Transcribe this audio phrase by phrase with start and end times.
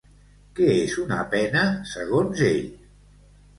[0.59, 1.63] Què és una pena,
[1.93, 2.61] segons ell?